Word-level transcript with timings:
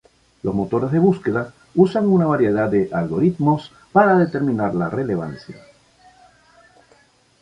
Los 0.41 0.55
motores 0.55 0.91
de 0.91 0.97
búsqueda 0.97 1.53
usan 1.75 2.07
una 2.07 2.25
variedad 2.25 2.67
de 2.67 2.89
algoritmos 2.91 3.71
para 3.91 4.17
determinar 4.17 4.73
la 4.73 4.89
relevancia. 4.89 5.63